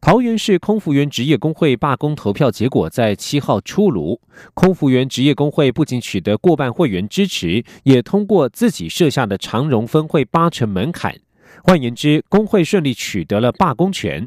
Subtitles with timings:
[0.00, 4.18] 桃园市空服员职业工会罢工投票结果在七号出炉，
[4.54, 11.14] 空服员职业工会不仅取得过半会员支持，也通过自己设下的长荣分会八成门槛。
[11.62, 14.26] 换言之，工会顺利取得了罢工权。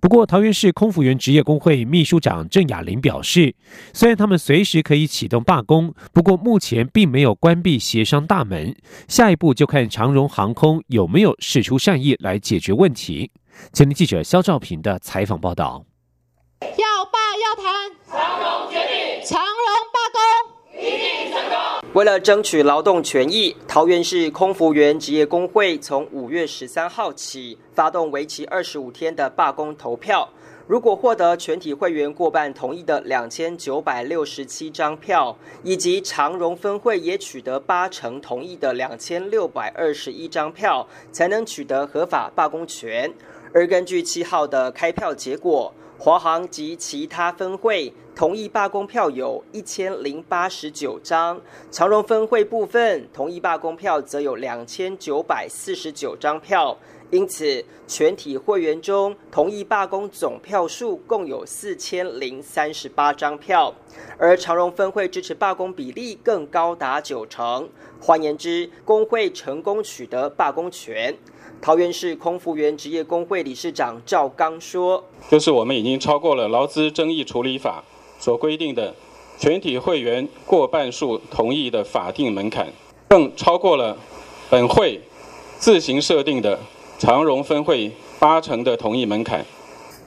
[0.00, 3.54] 不过，桃园市空服员职业工会秘书长郑雅玲表示，
[3.92, 8.74] 虽然他们随时可以启动罢工，不过目前并没有关闭协商大门，
[9.06, 13.30] 下一步就看长荣航空有没有使出善意来解决问题。
[13.72, 15.84] 前天记者肖兆平的采访报道：
[16.60, 21.90] 要罢要谈，长荣决定，长荣罢工一定成功。
[21.94, 30.28] 为了争取劳动权益，桃园市空服员职业工会从五月十三号起发动为期二十五天的罢工投票。
[30.68, 43.12] 如果获得全体会员过半同意的两千九百六十七张票，以及长荣分会也取得八成同意的两千六百二十一张票，才能取得合法罢工权。
[43.54, 51.38] 而根据七号的开票结果，华航及其他分会同意罢工票有一千零八十九张，
[51.70, 56.76] 长荣分会部分同意罢工票则有两千九百四十九张票。
[57.12, 63.74] 因此，全体会员中同意罢工总票数共有四千零三十八张票，
[64.16, 67.68] 而长荣分会支持罢工比例更高达九成。
[68.00, 71.14] 换言之，工会成功取得罢工权。
[71.60, 77.84] 桃园市空服员职业工会理事长赵刚说：“就是我们已经超过了劳资争议处理法
[78.18, 78.94] 所规定的
[79.38, 82.68] 全体会员过半数同意的法定门槛，
[83.08, 83.98] 更超过了
[84.48, 84.98] 本会
[85.58, 86.58] 自行设定的
[87.02, 87.90] 长荣分会
[88.20, 89.44] 八成的同意门槛。”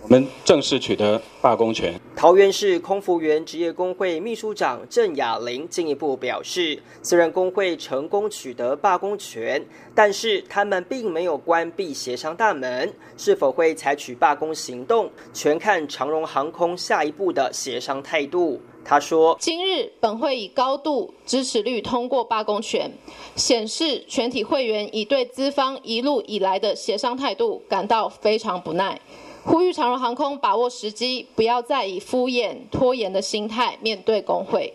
[0.02, 1.94] 我们正式取得罢工权。
[2.16, 9.62] 桃园市空服员职业工会秘书长郑雅玲进一步表示，虽然工会成功取得罢工权，
[9.94, 18.62] 但是他们并没有关闭协商大门，是否会采取罢工行动，全看长荣航空下一步的协商态度。
[18.86, 22.92] 他说：“今日本会以高度支持率通过罢工权，
[23.36, 29.02] 显示全体会员已对资方一路以来的协商态度感到非常不耐。”
[29.44, 34.74] 呼吁长荣航空把握时机，不要再以敷衍拖延的心态面对工会。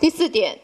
[0.00, 0.58] 第四点，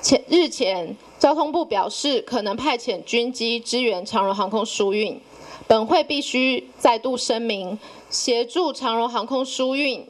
[0.00, 5.20] 前日前交通部表示可能派遣军机支援长荣航空疏运，
[5.66, 7.76] 本会必须再度声明，
[8.08, 10.06] 协助长荣航空疏运，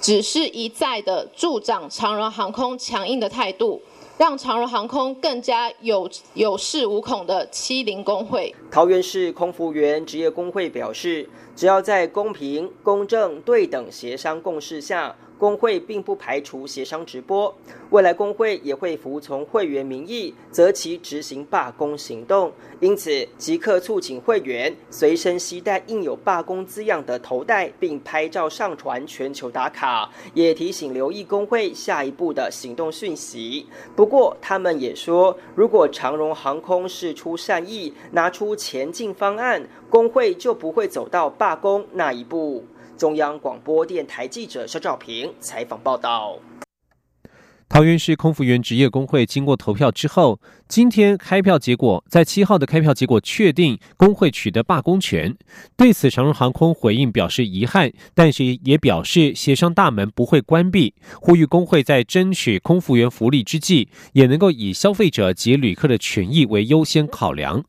[0.00, 3.82] 只是一再的助长长荣航空强硬的态度。
[4.18, 8.54] 让长荣航空更加有有恃无恐的欺凌工会。
[8.70, 15.14] 桃园市空服员职业工会表示，只要在公平、公正、对等协商共识下。
[15.38, 17.54] 工会并不排除协商直播，
[17.90, 22.52] 未来工会也会服从会员民意，择其执行罢工行动。
[22.80, 33.66] 因此，即刻促请会员随身携带印有罢工字样的头带，并拍照上传全球打卡，也提醒留意工会下一步的行动讯息。
[33.94, 42.64] 不过，他们也说，如果长荣航空释出善意，拿出前进方案，工会就不会走到罢工那一步。
[42.96, 46.38] 中央广播电台记者肖兆平采访报道：
[47.68, 55.36] 桃园市空服员职业工会经过投票之后，今天开票结果在七号的开票结果确定工会取得罢工权。
[55.76, 67.62] 对此，长荣航空回应表示遗憾，但是也表示协商大门不会关闭，呼吁工会在争取空服员福利之际，也能够以消费者及旅客的权益为优先考量。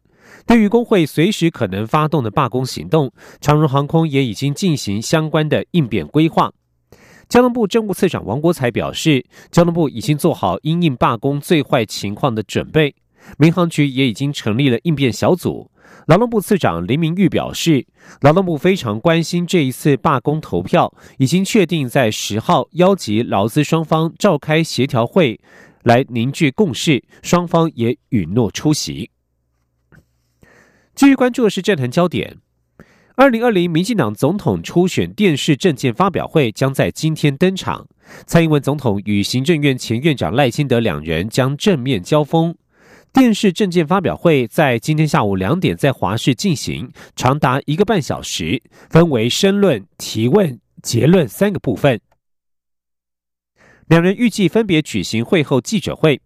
[0.47, 6.52] 对于工会随时可能发动的罢工行动，长荣航空也已经进行相关的应变规划。
[7.28, 12.95] 交通部政务次长王国才表示，交通部已经做好因应罢工最坏情况的准备，
[13.38, 15.69] 民航局也已经成立了应变小组。
[16.06, 17.86] 劳动部次长林明玉表示，
[18.22, 25.38] 劳动部非常关心这一次罢工投票，已经确定在十号邀集劳资双方召开协调会，
[25.83, 29.12] 来凝聚共识，双方也允诺出席。
[30.98, 32.38] 继续关注的是政坛焦点。
[33.18, 37.88] 二零二零民进党总统初选电视政见发表会将在今天登场，
[38.26, 42.56] 蔡英文总统与行政院前院长赖清德两人将正面交锋。
[43.14, 52.02] 电视政见发表会在今天下午两点在华视进行，长达一个半小时，分为申论、提问、结论三个部分。
[53.88, 56.20] 两人预计分别举行会后记者会。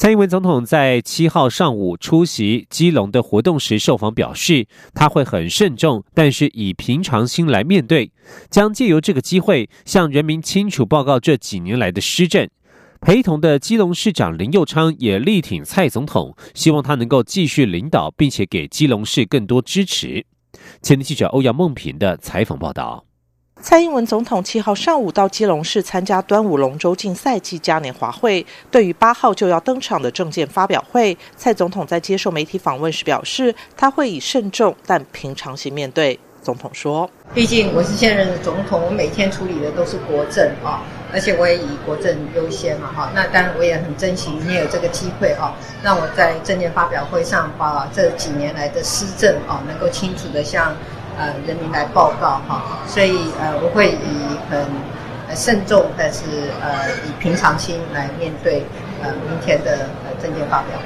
[0.00, 8.10] 蔡英文总统在七号上午出席基隆的活动时受访表示，他会很慎重，但是以平常心来面对，
[8.48, 12.48] 将借由这个机会向人民清楚报告这几年来的施政。
[13.02, 20.24] 陪同的基隆市长林佑昌也力挺蔡总统，希望他能够继续领导，并且给基隆市更多支持。
[20.80, 23.04] 前天记者欧阳梦平的采访报道。
[23.62, 28.44] 蔡英文总统七号上午到基隆市参加端午龙舟竞赛暨嘉年华会。
[28.70, 36.18] 对于八号就要登场的政见发表会，蔡总统在接受媒体访问时表示，他会以慎重但平常心面对。
[36.42, 40.82] 总统说：“毕竟我是现任的总统，我每天处理的都是国政啊，
[41.12, 43.12] 而且我也以国政优先嘛哈。
[43.14, 50.74] 那当然我也很珍惜今天有这个机会啊，让我在政见发表会上把这几年来的施政啊，能够清楚的向。”
[51.20, 56.24] 呃，人民来报告哈，所以呃，我会以很慎重，但是
[56.62, 58.64] 呃，以平常心来面对
[59.02, 60.84] 呃明天的呃政见发表会。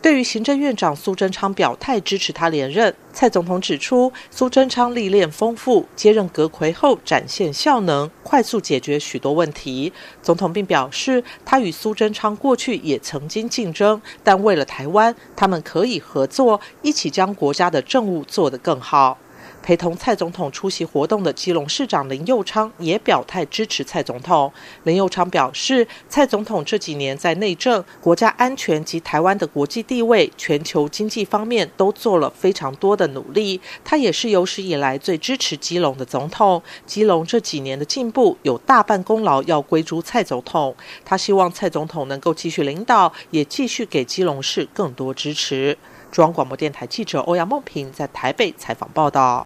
[0.00, 9.92] 对于行政院长苏贞昌表态支持他连任，蔡总统指出，苏贞昌历练丰富，接任阁魁后展现效能，快速解决许多问题。
[10.22, 19.18] 总统并表示，他与苏贞昌过去也曾经竞争，但为了台湾，他们可以合作，一起将国家的政务做得更好。
[19.66, 24.52] 陪同蔡总统出席活动的基隆市长林佑昌也表态支持蔡总统。
[24.84, 33.60] 林佑昌表示，蔡总统这几年在内政、国家安全及台湾的国际地位、全球经济方面都做了非常多的努力。
[33.84, 36.62] 他也是有史以来最支持基隆的总统。
[36.86, 40.76] 基隆这几年的进步有大半功劳要归诸蔡总统。
[41.04, 45.76] 他希望蔡总统能够继续领导，也继续给基隆市更多支持。
[46.12, 49.44] 中央广播电台记者欧阳梦平在台北采访报道。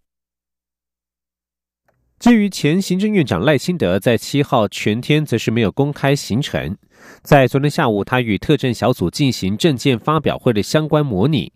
[2.20, 6.76] 至于前行政院长赖清德，在七号全天则是没有公开行程。
[7.22, 11.50] 在昨天下午，他与特政小组进行证件发表会的相关模拟。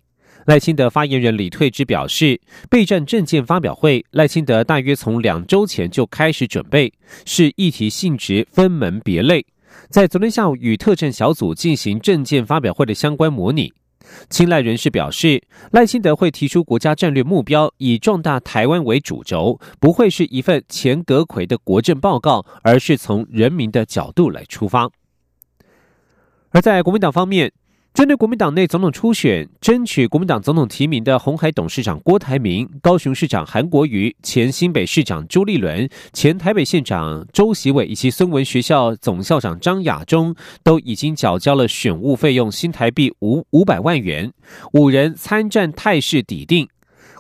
[0.47, 2.41] 赖清德发言人李退之表示，
[2.71, 6.91] 备战证件发表会，赖清德大约从两周前就开始准备，
[7.27, 9.45] 是议题性质分门别类。
[9.91, 13.71] 在昨天下午与特政小组进行证件发表会的相关模拟。
[14.29, 15.43] 青睐人士表示，
[15.73, 24.91] 赖清德会提出国家战略目标，以壮大台湾为主轴，不会是一份前阁魁的国政报告，而是从人民的角度来出发。
[26.51, 27.53] 而在国民党方面。
[27.95, 44.33] 针对国民党内总统初选，争取国民党总统提名的红海董事长郭台铭、高雄市长韩国瑜、前新北市长朱立伦、前台北县长周习伟以及孙文学校总校长张亚中，都已经缴交了选务费用新台币五五百万元，
[44.73, 46.69] 五人参战态势底定。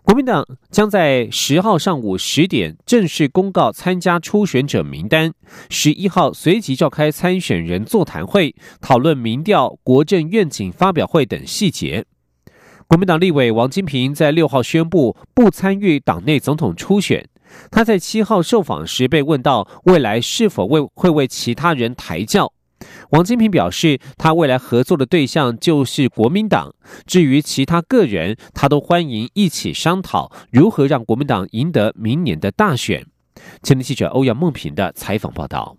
[0.05, 5.33] 国民党将在十号上午十点正式公告参加初选者名单，
[5.71, 12.05] 十一号随即召开参选人座谈会，讨论民调、国政愿景发表会等细节。
[12.87, 17.27] 国民党立委王金平在六号宣布不参与党内总统初选。
[17.71, 22.53] 他在七号受访时被问到未来是否为会为其他人抬轿。
[23.15, 26.75] 王金平表示，他未来合作的对象就是国民党。
[27.07, 33.07] 至于其他个人，他都欢迎一起商讨如何让国民党赢得明年的大选。
[33.63, 35.77] 前天记者欧阳梦平的采访报道。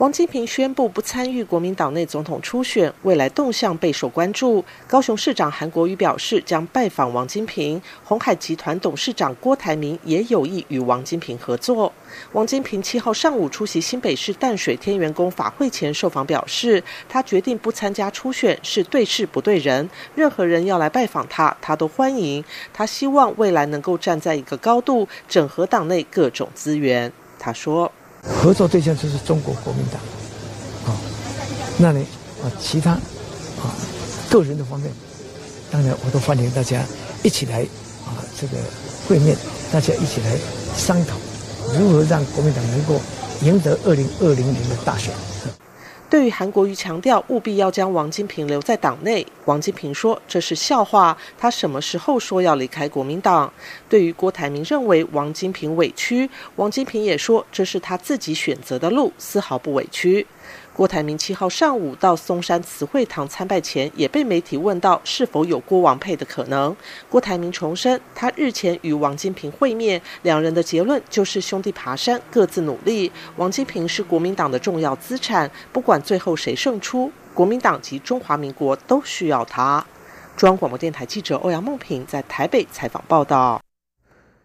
[0.00, 4.64] 王金平宣布不参与国民党内总统初选，未来动向备受关注。
[4.86, 11.92] 高雄市长韩国瑜表示将拜访王金平，红海集团董事长郭台铭也有意与王金平合作。
[12.32, 22.42] 王金平七号上午出席新北市淡水天元宫法会前受访表示，他决定不参加初选是对事不对人，任何人要来拜访他，他都欢迎。
[22.72, 27.12] 他希望未来能够站在一个高度，整合党内各种资源。
[27.38, 27.92] 他说。
[28.22, 30.00] 合作对象就是中国国民党，
[30.86, 30.96] 啊，
[31.78, 32.00] 那你
[32.42, 33.72] 啊，其他啊，
[34.30, 34.90] 个人的方面，
[35.70, 36.82] 当然我都欢迎大家
[37.22, 37.62] 一起来
[38.06, 38.56] 啊，这个
[39.08, 39.36] 会面，
[39.72, 40.36] 大家一起来
[40.76, 41.16] 商讨
[41.78, 43.00] 如何让国民党能够
[43.42, 45.12] 赢得二零二零年的大选。
[46.10, 51.16] 对于韩国瑜强调务必要将王金平留在党内，王金平说这是笑话。
[51.38, 53.50] 他什么时候说要离开国民党？
[53.88, 60.26] 对于郭台铭认为王金平委屈，王金平也说这是他自己选择的路，丝毫不委屈。
[60.80, 66.74] 郭台铭七号上午到松山慈惠堂参拜前，也被媒体问到是否有郭王配的可能。
[67.10, 73.12] 郭台铭重申，他日前与王金平会面，两人的结论就是兄弟爬山，各自努力。
[73.36, 79.84] 王金平是国民党的重要资产，不管最后谁胜出，国民党及中华民国都需要他。
[80.34, 83.60] 中央广播电台记者欧阳梦平在台北采访报道。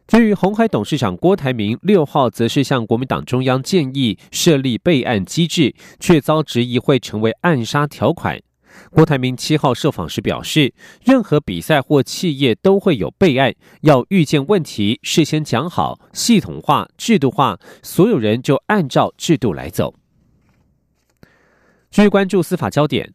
[0.07, 8.39] 至于红海董事长郭台铭六号则是向国民党中央建议设立备案机制，却遭质疑会成为暗杀条款。
[8.91, 19.95] 郭台铭七号受访时表示，任何比赛或企业都会有备案，要预见问题，事先讲好，系统化、制度化，所有人就按照制度来走。
[21.89, 23.13] 继续关注司法焦点。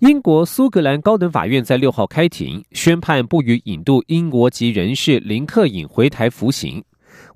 [0.00, 6.82] 英国苏格兰高等法院在六号开庭，宣判不予引渡英国籍人士林克颖回台服刑。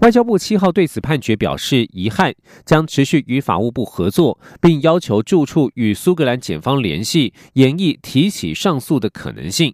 [0.00, 2.34] 外交部七号对此判决表示遗憾，
[2.66, 9.72] 将持续与法务部合作，并要求住处与苏格兰检方联系，研议提起上诉的可能性。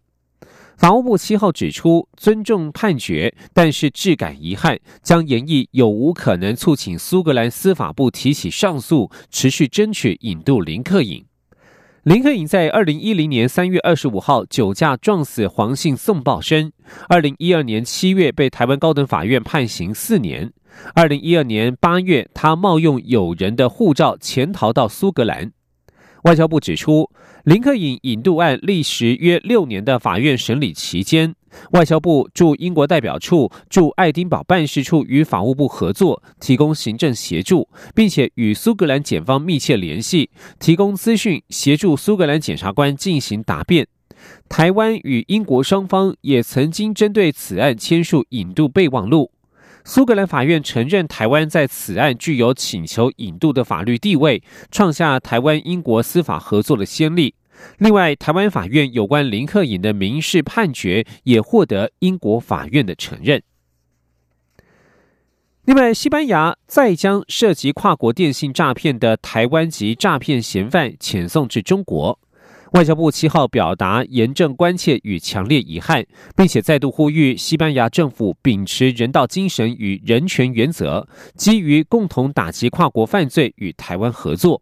[0.77, 11.25] 法务部七号指出，尊重判决，但是质感遗憾，将研议有无可能促请苏格兰司法部提起上诉，持续争取引渡林克颖。
[12.05, 16.71] 林克颖在二零一零年三月二十五号酒驾撞死黄姓宋报生，
[17.09, 20.53] 二零一二年七月被台湾高等法院判刑四年。
[20.95, 25.53] 二零一二年八月，他冒用友人的护照潜逃到苏格兰。
[26.25, 27.11] 外交部指出，
[27.45, 31.35] 林克颖引渡案历时约六年的法院审理期间，
[31.73, 43.87] 外交部驻英国代表处、驻爱丁堡办事处与法务部合作，提供行政协助，并且与苏格兰检方密切联系，提供资讯，协助苏格兰检察官进行答辩。
[44.49, 49.31] 台湾与英国双方也曾经针对此案签署引渡备忘录。
[49.85, 57.35] 苏格兰法院承认台湾在此案具有请求引渡的法律地位，创下台湾英国司法合作的先例。
[57.79, 63.43] 另外，台湾法院有关林克颖的民事判决也获得英国法院的承认。
[65.65, 72.19] 另外，西班牙再将涉及跨国电信诈骗的台湾籍诈骗嫌犯遣送至中国。
[72.73, 76.05] 外交部七号表达严正关切与强烈遗憾，
[76.37, 81.07] 并且再度呼吁西班牙政府秉持人道精神与人权原则，
[81.37, 84.61] 基于共同打击跨国犯罪与台湾合作。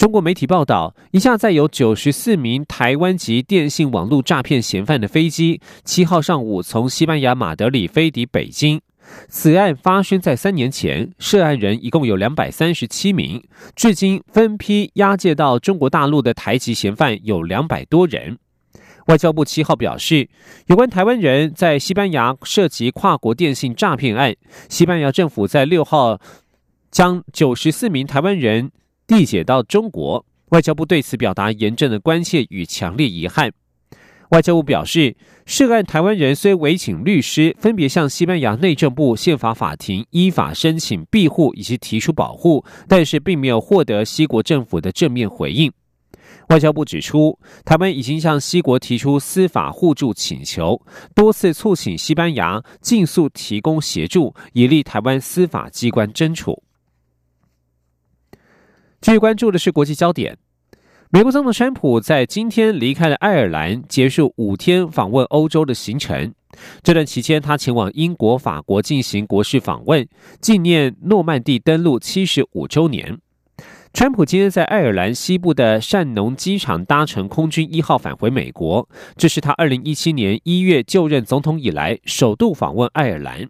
[0.00, 8.80] 中国媒体报道，一架载有九十四名台湾籍电信网络诈骗嫌犯的飞机，七号上午从西班牙马德里飞抵北京。
[9.28, 13.44] 此案发生在三年前，涉案人一共有两百三十七名，
[13.76, 18.38] 至今分批押解到中国大陆的台籍嫌犯有两百多人。
[19.08, 20.30] 外交部七号表示，
[20.68, 24.34] 有关台湾人在西班牙涉及跨国电信诈骗案，
[24.70, 26.18] 西班牙政府在六号
[26.90, 28.70] 将九十四名台湾人
[29.10, 30.24] 递解到中国。
[30.50, 33.52] 外交部对此表达严正的关切与强烈遗憾。
[34.30, 45.72] 外交部表示，涉案台湾人虽委请律师，分别向西班牙内政部宪法法庭依法申请庇护以及提出保护，但是并没有获得西国政府的正面回应。
[46.48, 50.80] 外交部指出，台湾已经向西国提出司法互助请求，
[51.14, 56.62] 多次促请西班牙尽速提供协助，以利台湾司法机关侦处。
[59.00, 60.36] 继续关注的是国际焦点。
[61.08, 66.34] 美国总统川普在今天离开了爱尔兰，结束五天访问欧洲的行程。
[66.82, 70.06] 这段期间，他前往英国、法国进行国事访问，
[70.42, 73.18] 纪念诺曼底登陆七十五周年。
[73.94, 83.48] 川普今天在爱尔兰西部的善农机场搭乘空军一号返回美国，这是他二零一七年一月就任总统以来首度访问爱尔兰。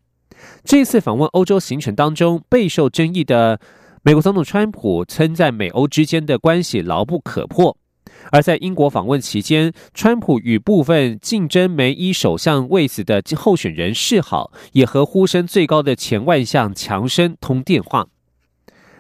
[0.65, 3.61] 这次访问欧洲行程当中，备受争议的。
[4.03, 7.77] 美国总统川普称赞美欧之间的关系牢不可破，
[8.33, 18.07] 而在英国访问期间，川普与部分竞争梅伊首相位子的候选人示好，也和呼声最高的前外相强生通电话。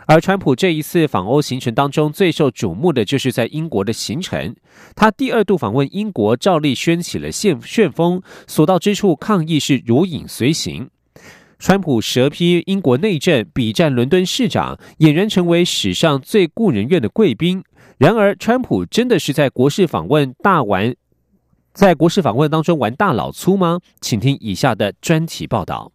[0.04, 4.54] 而川普这一次访欧行程当中，最受瞩目的就是在英国的行程。
[4.94, 10.90] 他第二度访问英国，照例掀起了旋旋风，所到之处抗议是如影随形。
[11.60, 17.62] 川普蛇批英国内政，比战伦敦市长，俨然成为史上最顾人怨的贵宾。
[17.98, 20.96] 然而，川普真的是在国事访问大玩，
[21.74, 23.80] 在国事访问当中玩大老粗吗？
[24.00, 25.92] 请听以下的专题报道。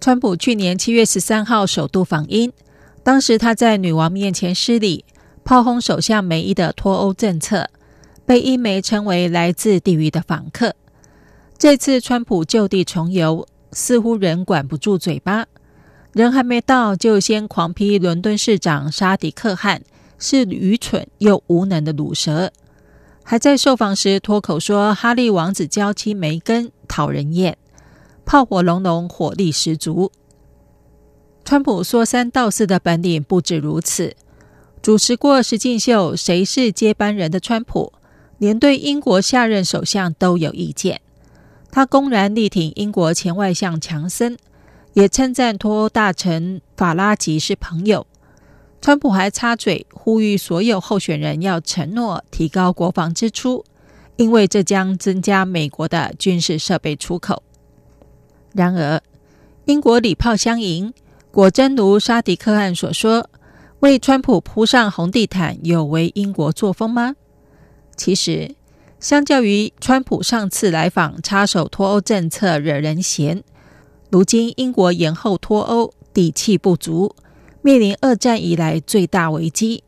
[0.00, 2.52] 川普去年七月十三号首度访英，
[3.02, 5.04] 当时他在女王面前失礼。
[5.46, 7.70] 炮轰首相梅伊的脱欧政策，
[8.26, 10.74] 被英媒称为来自地狱的访客。
[11.56, 15.46] 这次川普就地重游，似乎仍管不住嘴巴，
[16.10, 19.82] 人还没到就先狂批伦敦市长沙迪克汗
[20.18, 22.50] 是愚蠢又无能的卤蛇，
[23.22, 27.56] 还在受访时脱口说哈利王子娇妻梅根讨人厌，
[28.24, 30.10] 炮火隆隆，火力十足。
[31.44, 34.16] 川普说三道四的本领不止如此。
[34.86, 37.92] 主持过实境秀《谁是接班人》的川普，
[38.38, 41.00] 连对英国下任首相都有意见。
[41.72, 44.38] 他公然力挺英国前外相强森，
[44.92, 48.06] 也称赞脱欧大臣法拉吉是朋友。
[48.80, 53.64] 川普还插嘴呼吁所有候选人要承诺提高国防支出，
[54.14, 57.42] 因为这将增加美国的军事设备出口。
[58.54, 59.02] 然而，
[59.64, 60.94] 英国礼炮相迎，
[61.32, 63.28] 果真如沙迪克汗所说，
[63.80, 67.14] 为川普铺上红地毯有违英国作风吗？
[67.94, 68.54] 其实，
[68.98, 73.42] 相较于川普上次来访插手脱欧政策惹人嫌，
[74.10, 77.14] 如今英国延后脱欧，底气不足。
[77.60, 79.82] 面临二战以来最大危机，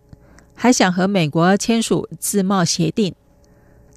[0.54, 3.14] 还想和美国签署自贸协定，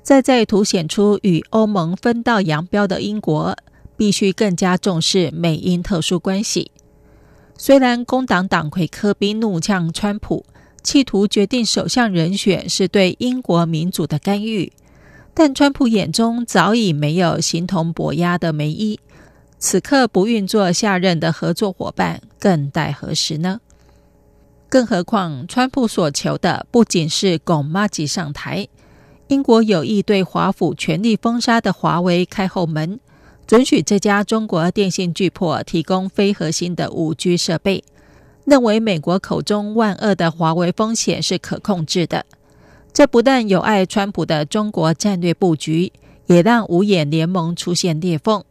[0.02, 3.58] 再再凸显出与欧盟分道扬镳的英国
[3.98, 6.72] 必须更加重视美英特殊关系。
[7.64, 10.44] 虽然工党党魁科宾怒呛川普，
[10.82, 14.74] 企图决定首相人选是对英国民主的干预，
[15.36, 19.00] 但川普眼中早已没有形同伯牙的梅伊，
[19.60, 23.62] 此刻不运作下任的合作伙伴，更待何时呢？
[24.68, 28.68] 更何况，川普所求的不仅是拱马吉上台，
[29.28, 33.00] 英国有意对华府全力封杀的华为开后门，
[33.52, 37.84] 准许这家中国电信巨擘提供非核心的五 G 设备，
[38.46, 42.26] 认为美国口中万恶的华为风险是可控制的。
[42.94, 45.92] 这不但有碍川普的中国战略布局，
[46.28, 48.42] 也让五眼联盟出现裂缝。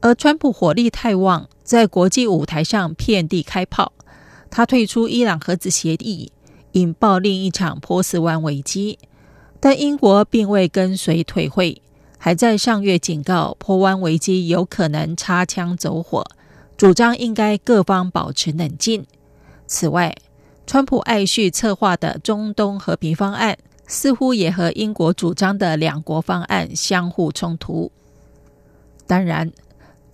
[0.00, 3.92] 而川普火力太旺，在国际舞台上遍地开炮。
[4.48, 6.30] 他退出伊朗核子协议，
[6.74, 9.00] 引爆另一场波斯湾危机，
[9.58, 11.82] 但英国并未跟随退会，
[12.24, 16.24] 还在上月警告坡湾危机有可能擦枪走火，
[16.76, 19.04] 主张应该各方保持冷静。
[19.66, 20.14] 此外，
[20.64, 27.90] 川普爱续策划的中东和平方案，似乎也和英国主张的两国方案相互冲突。
[29.08, 29.50] 当然。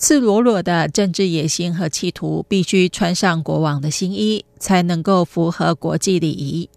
[0.01, 6.71] 赤裸裸的政治野心和企图，必须穿上国王的新衣，才能够符合国际礼仪。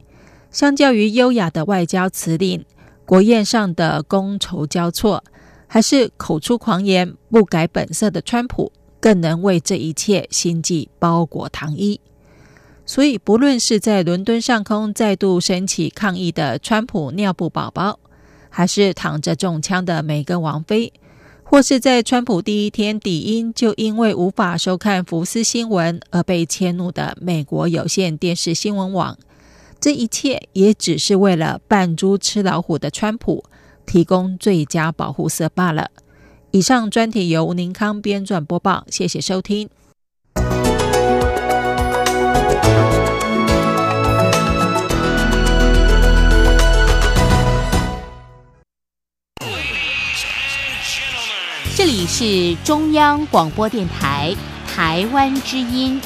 [0.49, 2.65] 相较于优雅的外交辞令，
[3.11, 5.21] 国宴上的觥筹交错，
[5.67, 8.71] 还是口出狂言、不改本色的川普，
[9.01, 11.99] 更能为这一切心计包裹糖衣。
[12.85, 17.99] 所以，不论是在伦敦上空再度升起抗议的川普尿布宝宝，
[18.49, 20.93] 还是躺着中枪的梅根王妃。
[21.43, 29.17] 或是在川普第一天底音就因为无法收看福斯新闻而被迁怒的美国有线电视新闻网，
[29.81, 33.43] 这一切也只是为了扮猪吃老虎的川普
[33.87, 35.89] 提供最佳保护色罢了。
[36.51, 39.67] 以上专题由宁康编撰播报，谢谢收听。
[51.75, 54.35] 这里是中央广播电台
[54.67, 55.99] 台湾之音。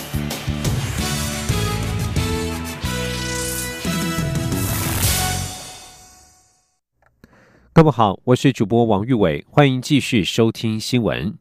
[7.75, 11.37] 各位好，我是主播王玉伟，欢迎继续收听新闻，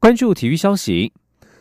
[0.00, 1.12] 关注体育消息。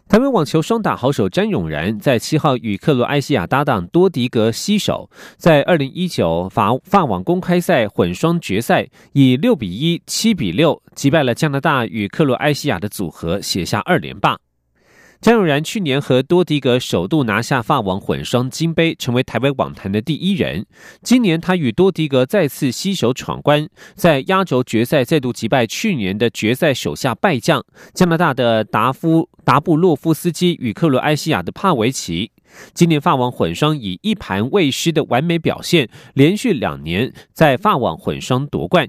[0.08, 14.39] 台湾网球双打好手詹永然在七号与克罗埃西亚搭档多迪格携手，在二零一九法法网公开赛混双决赛以六比一、七比六击败了加拿大与克罗埃西亚的组合，写下二连霸。
[15.21, 20.65] 张永然去年和多迪格首度拿下法网混双金杯，成为台湾网坛的第一人。
[21.03, 27.62] 今年他与多迪格再次携手闯关，在压轴决赛再度击败去年的决赛手下败将
[27.93, 32.32] 加拿大的达夫达布洛夫斯基与克罗埃西亚的帕维奇。
[32.73, 38.88] 今年法网混双以一盘未失的完美表现，连续两年在法网混双夺冠。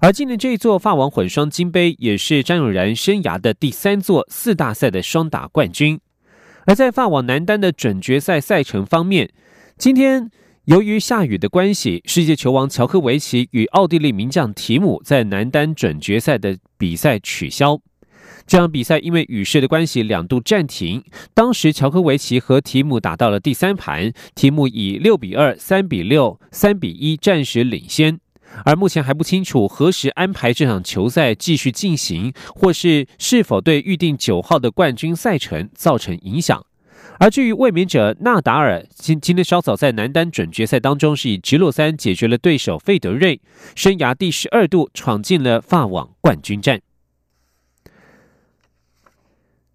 [0.00, 6.00] 而今年这一座法网混双金杯，也是张永然生涯的第三座四大赛的双打冠军。
[6.66, 9.30] 而在法网男单的准决赛赛程方面，
[9.76, 10.30] 今天
[10.66, 17.80] 由于下雨的关系，世界球王乔科维奇与奥地利名将提姆在男单准决赛的比赛取消。
[18.46, 21.02] 这场比赛因为雨势的关系两度暂停。
[21.34, 28.18] 当时乔科维奇和提姆打到了第三盘，提姆以六比二、三比六、三比一暂时领先。
[28.64, 36.64] 而目前还不清楚何时安排这场球赛继续进行，或是是否对预定九号的冠军赛程造成影响。
[37.18, 43.40] 而至于卫冕者纳达尔，今今天稍早在男单准决赛当中是以直落三解决了对手费德瑞，
[43.74, 46.80] 生涯第十二度闯进了法网冠军战。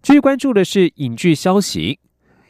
[0.02, 2.00] 继续关注的是影剧消息。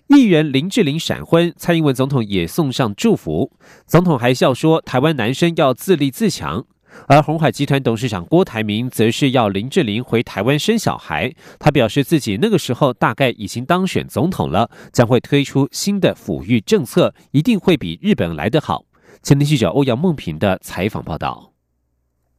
[0.09, 3.51] 艺人林志玲闪婚，蔡英文总统也送上祝福。
[3.87, 6.65] 总统还笑说，台湾男生要自立自强。
[7.09, 11.35] 而红海集团董事长郭台铭则是要林志玲回台湾生小孩。
[11.59, 18.85] 他表示自己那个时候大概已经当选总统了，将会推出新的抚育政策，一定会比日本来得好。
[19.23, 21.56] 前天记者欧阳梦平的采访报道。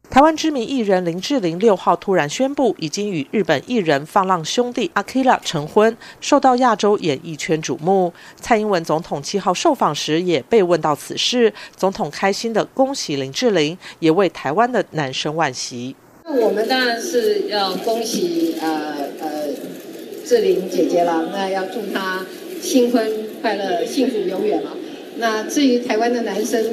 [0.10, 8.12] 台湾知名艺人林志玲六号突然宣布，已经与日本艺人放浪兄弟阿 k i r a 成婚，受到亚洲演艺圈瞩目。
[8.38, 15.96] 蔡英文总统七号受访时也被问到此事，总统开心的恭喜林志玲，也为台湾的男生惋惜。
[16.24, 19.30] 那我们当然是要恭喜呃呃
[20.26, 22.26] 志玲姐姐了，那要祝她
[22.62, 24.72] 新婚快乐、幸福永远了。
[25.18, 26.66] 那至于台湾的男生，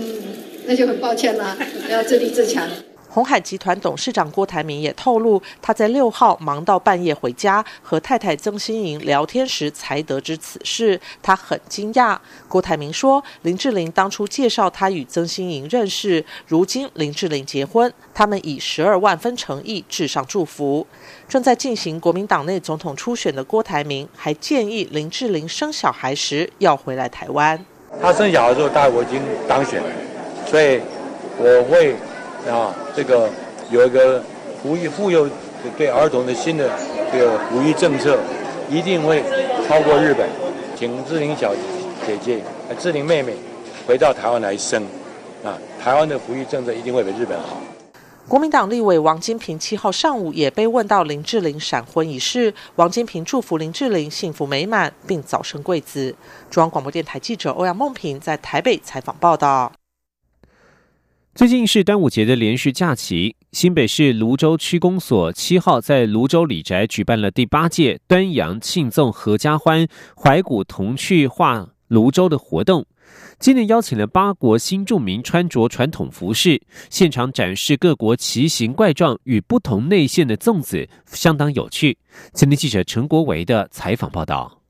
[0.66, 1.58] 那就很抱歉了，
[1.90, 2.66] 要自立自强。
[3.14, 12.18] 红海集团董事长郭台铭也透露，他在六号忙到半夜回家，和太太曾心莹聊天时才得知此事，他很惊讶。
[12.48, 20.84] 郭台铭说，林志玲当初介绍他与曾心莹认识，如今林志玲结婚，他们以十二万分诚意致上祝福。
[21.28, 27.64] 正在进行国民党内总统初选的郭台铭，还建议林志玲生小孩时要回来台湾。
[28.02, 29.88] 他生小孩之后，大我已经当选了，
[30.48, 30.80] 所以
[31.38, 31.94] 我会。
[32.50, 33.28] 啊，这个
[33.70, 34.22] 有一个
[34.62, 35.28] 抚育妇幼
[35.76, 36.70] 对儿童的新的
[37.10, 38.18] 这个抚育政策，
[38.68, 39.22] 一定会
[39.66, 40.28] 超过日本。
[40.76, 41.54] 请志玲小
[42.06, 42.42] 姐姐、
[42.78, 43.34] 志玲妹妹
[43.86, 44.82] 回到台湾来生，
[45.44, 47.56] 啊，台湾的抚育政策一定会比日本好。
[48.26, 56.14] 国民党立委王金平七号上午也被问到林志玲闪婚一事，王金平祝福林志玲幸福美满，并早生贵子。
[56.50, 59.70] 中央广播电台记者欧阳梦平在台北采访报道。
[61.34, 69.84] 最近是端午节的连续假期，新北市泸州区公所七号在泸州李宅举办了第八届端阳庆粽合家欢，
[70.16, 72.86] 怀古童趣化泸州的活动。
[73.40, 81.98] 今年邀请了八国新住民穿着传统服饰，现场展示各国奇形怪状与不同内馅的粽子，相当有趣。
[82.32, 84.63] 今天记者陈国维的采访报道。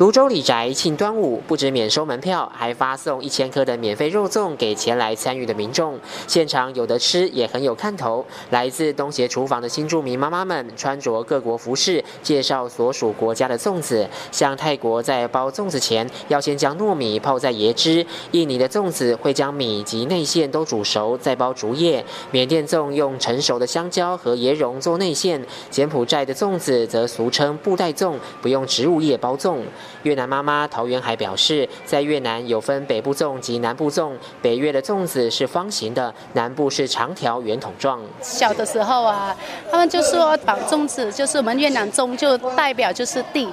[0.00, 5.98] 泸州李宅庆端午，不止免收门票，还发送一千颗的免费肉粽给前来参与的民众。
[6.26, 8.24] 现场有的吃，也很有看头。
[8.48, 14.08] 来自东协厨房的新住民妈妈们，穿着各国服饰，介绍所属国家的粽子。
[14.32, 29.58] 像泰国在包粽子前，要先将糯米泡在椰汁；印尼的粽子会将米及内馅都煮熟，再包竹叶；缅甸粽用成熟的香蕉和椰蓉做内馅；柬埔寨的粽子则俗称布袋粽，不用植物叶包粽。
[30.02, 38.00] 越南妈妈陶元海表示，在越南有分北部粽及南部粽，北越的粽子是方形的，南部是长条圆筒状。
[38.20, 39.36] 小的时候啊，
[39.70, 43.48] 他们就说绑粽子就是我们越南粽，就代表就是地，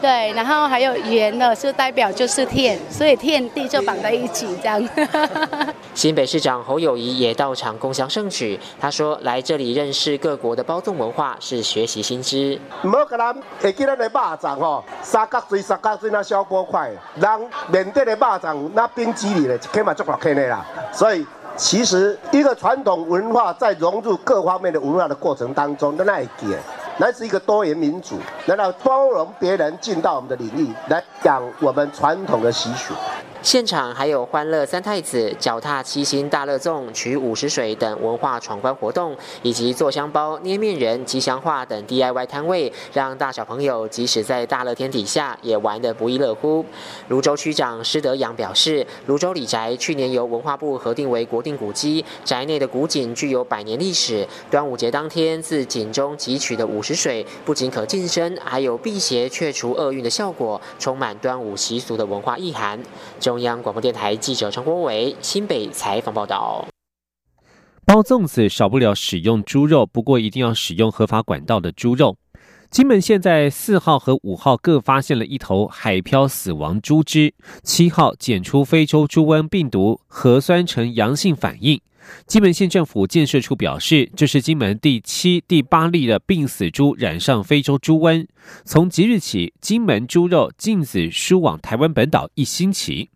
[0.00, 4.88] 对，然后还有圆的就代表就是天，所以天地就绑在一起这样。
[5.94, 12.58] 新北市长侯友谊也到场共享盛举，他说来这里认识各国的包粽文化是学习新知。
[12.82, 14.10] 唔好跟咱会记咱的肉
[14.40, 20.64] 粽吼，三角锥三角锥那小锅块，人缅甸的蚂蚱那冰激凌的，起码足大颗的啦。
[20.90, 21.26] 所以
[21.56, 26.56] 其实一个传统文化在融入各方面的文化的过程当中，那那会记，
[26.96, 32.94] 那是一个多元民主，能够包容别人进到我们的领域来讲我们传统的习俗。
[33.40, 46.64] 现场还有欢乐三太子、脚踏七星大乐粽、取五十水等文化闯关活动，以及做香包、捏面人、吉祥画等 DIY 摊位，让大小朋友即使在大乐天底下也玩得不亦乐乎。
[47.08, 54.26] 泸州区长施德阳表示，泸州李宅去年由文化部核定为国定古迹，宅内的古井具有百年历史。
[54.50, 62.78] 端午节当天自井中汲取的五十水，不仅可净身，还有辟邪却除厄运的效果，充满端午习俗的文化意涵。
[63.28, 66.66] 中央广播电台记者张国伟新北采访报道：
[67.84, 72.16] 包粽子少不了使用猪肉，不过一定要使用合法管道的猪肉。
[72.70, 81.78] 金门现在四号和五号各发现了一头海漂死亡猪只，七号检出非洲猪瘟病毒核酸呈阳性反应。
[82.26, 88.26] 金门县政府建设处表示，这是金门第七、第八例的病死猪染上非洲猪瘟。
[88.64, 93.10] 从即日起，金门猪肉禁止输往台湾本岛一星期。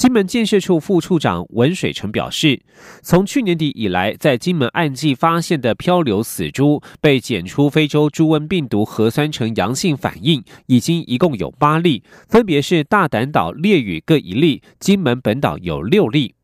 [0.00, 2.62] 金门建设处副处长文水成表示，
[3.02, 16.34] 从去年底以来，在金门岸际发现的漂流死猪被检出非洲猪瘟病毒核酸呈阳性反应，已经一共有八例，分别是大胆岛、烈屿各一例，金门本岛有六例。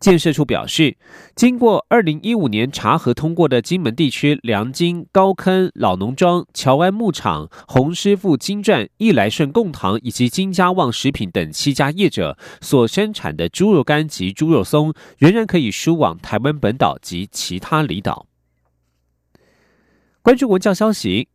[0.00, 0.96] 建设处表示，
[1.34, 18.26] 经过二零一五年查核通过的金门地区良金、高坑、老农庄、乔安牧场、洪师傅金钻、益来顺贡糖以及金家旺食品等七家业者所生产的猪肉干及猪肉松，仍然可以输往台湾本岛及其他离岛。
[20.22, 21.28] 关注文教消息。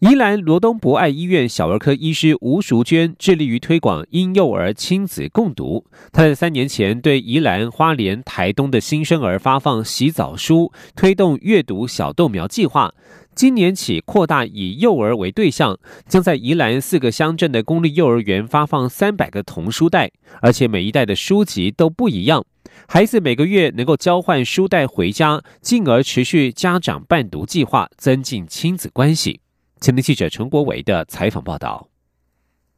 [0.00, 5.86] 宜兰罗东博爱医院小儿科医师吴淑娟致力于推广婴幼儿亲子共读。
[6.12, 12.92] 她在三年前对宜兰花莲台东的新生儿发放洗澡书，推动阅读小豆苗计划。
[13.34, 20.10] 今年起扩大以幼儿为对象，将在宜兰四个乡镇的公立幼儿园发放三百个童书袋，
[20.42, 22.44] 而且每一袋的书籍都不一样。
[22.86, 29.40] 孩子每个月能够交换书袋回家，进而持续家长伴读计划，增进亲子关系。
[29.84, 31.88] 前天记者陈国伟的采访报道。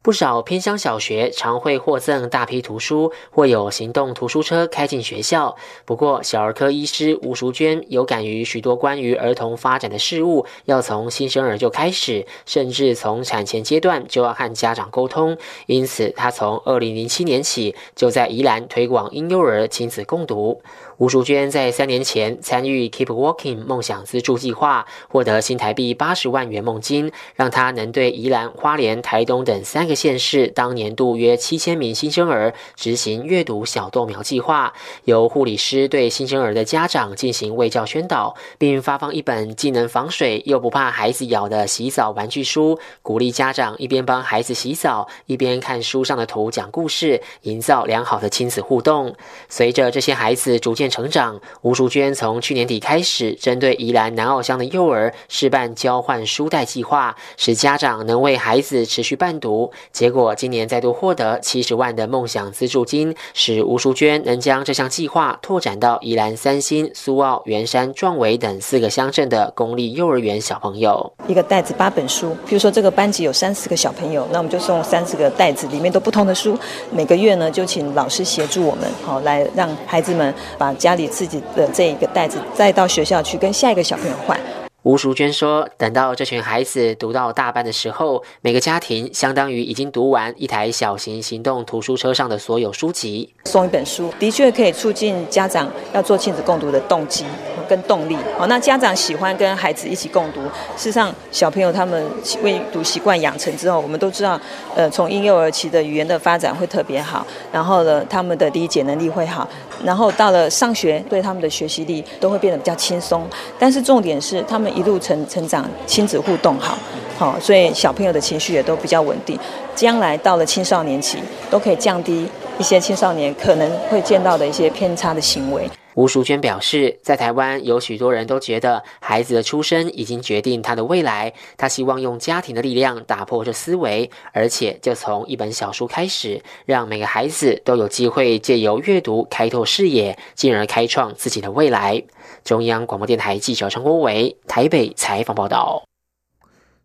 [0.03, 5.55] 不少偏乡小学常会获赠大批图书，或有行动图书车开进学校。
[5.85, 15.37] 不过，小儿科医师吴淑娟有感于许多关于儿童发展的事物，要从新生儿就开始，甚至从产前阶段就要和家长沟通。
[15.65, 20.61] 因此，他从二零零七年起就在宜兰推广婴幼儿亲子共读。
[20.97, 49.15] 吴淑娟在三年前参与 Keep Walking 梦想资助计划，获得新台币八十万元梦金，让她能对宜兰、花莲、台东等三个县市当年度约七千名新生儿执行阅读小豆苗计划，由护理师对新生儿的家长进行卫教宣导，并发放一本既能防水又不怕孩子咬的洗澡玩具书，鼓励家长一边帮孩子洗澡，一边看书上的图讲故事，营造良好的亲子互动。
[49.47, 59.71] 随着这些孩子逐渐成长，吴淑娟从去年底开始，针对宜兰南澳乡的幼儿试办交换书袋计划，使家长能为孩子持续伴读。
[59.91, 71.11] 结果今年再度获得七十万的梦想资助金，使吴淑娟能将这项计划拓展到宜兰三星、苏澳、圆山、壮围等四个乡镇的公立幼儿园小朋友。
[71.27, 76.57] 一个袋子八本书，比如说这个班级有三十个小朋友，那我们就送三十个袋子，里面都不同的书。
[76.91, 80.73] 每个月呢，就请老师协助我们，好来让孩子们把。
[80.77, 84.39] 家里自己的这一个袋子，再到学校去跟下一个小朋友换。
[84.83, 93.33] 吴淑娟说：“等到这群孩子读到大班的时候，每个家庭相当于已经读完一台小型行动图书车上的所有书籍。
[93.43, 97.25] 送一本书，的确可以促进家长要做亲子共读的动机。”
[97.67, 100.41] 跟动力哦，那家长喜欢跟孩子一起共读。
[100.75, 102.03] 事实上，小朋友他们
[102.41, 104.39] 阅读习惯养成之后，我们都知道，
[104.75, 109.47] 呃，从婴幼儿期的语言的发展会特别好，然后呢，他们的理解能力会好，
[109.83, 113.27] 然后到了上学，对他们的学习力都会变得比较轻松。
[113.59, 116.77] 但是重点是，他们一路成成长，亲子互动好，
[117.17, 119.37] 好，所以小朋友的情绪也都比较稳定。
[119.75, 121.19] 将来到了青少年期，
[121.51, 122.27] 都可以降低
[122.57, 125.69] 一些青少年可能会见到的一些偏差的行为。
[125.97, 131.33] 吴淑娟表示，在台湾有许多人都觉得孩子的出生已经决定他的未来。
[131.57, 142.03] 他希望用家庭的力量打破这思维，而且就从一本小书开始，让每个孩子都有机会借由阅读开拓视野，进而开创自己的未来。
[142.43, 145.83] 中央广播电台记者陈国伟台北采访报道。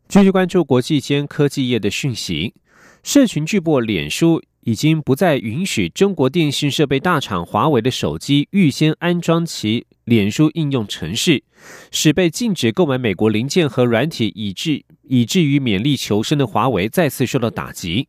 [0.08, 2.54] 继续关注国际间科技业的讯息，
[3.02, 4.42] 社群巨擘脸书。
[4.62, 11.42] 已经不再允许中国电信设备大厂华为的手机预先安装其脸书应用程式，
[11.90, 18.08] 使被禁止购买美国零件和软体，以致以至于勉力求生的华为再次受到打击。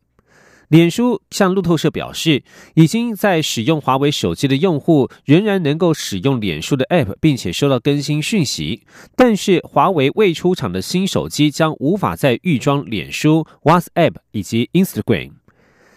[0.69, 2.41] 脸书向路透社表示，
[2.73, 8.81] 已经在使用华为手机的用户仍然能够使用脸书的 App，并且收到更新讯息，
[9.15, 15.42] 但是华为未出厂的新手机将无法再预装脸书、WhatsApp 以及 Instagram。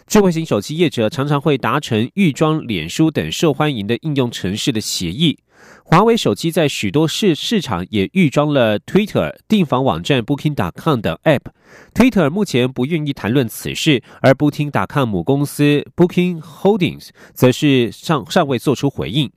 [0.06, 5.36] 智慧型手机业者常常会达成预装脸书等受欢迎的应用程式的协议。
[5.84, 11.40] 华为手机在许多市市场也预装了 Twitter、订房网站 Booking.com 等 App。
[11.92, 19.32] Twitter 目前不愿意谈论此事，而 Booking.com 母公司 Booking Holdings 则是尚尚未做出回应。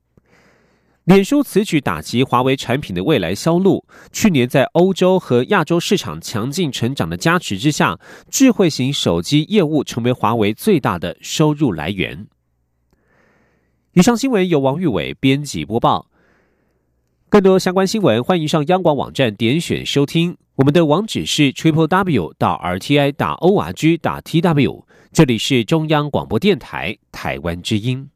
[1.09, 3.83] 脸书此举打击华为产品的未来销路。
[4.11, 12.27] 去年在欧洲和亚洲市场强劲成长的加持之下，智慧型手机业务成为华为最大的收入来源。
[13.93, 16.11] 以上新闻由王玉伟编辑播报。
[17.27, 20.37] 更多相关新闻，欢迎上央广网站点选收听。
[20.57, 24.85] 我们的网址是 triple w 到 r t i 打 o r g 打 t w。
[25.11, 28.11] 这里是中央广播电台台湾之音。